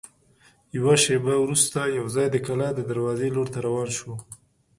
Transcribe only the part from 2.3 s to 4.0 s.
د کلا د دروازې لور ته روان